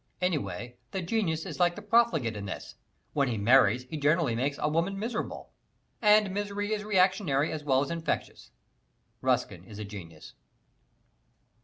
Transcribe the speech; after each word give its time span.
Anyway, 0.19 0.77
the 0.89 1.01
genius 1.03 1.45
is 1.45 1.59
like 1.59 1.75
the 1.75 1.81
profligate 1.83 2.35
in 2.35 2.47
this: 2.47 2.73
when 3.13 3.27
he 3.27 3.37
marries 3.37 3.83
he 3.83 3.97
generally 3.97 4.33
makes 4.33 4.57
a 4.57 4.67
woman 4.67 4.97
miserable. 4.97 5.51
And 6.01 6.31
misery 6.31 6.73
is 6.73 6.83
reactionary 6.83 7.51
as 7.51 7.63
well 7.63 7.81
as 7.83 7.91
infectious. 7.91 8.49
Ruskin 9.21 9.63
is 9.63 9.77
a 9.77 9.85
genius. 9.85 10.33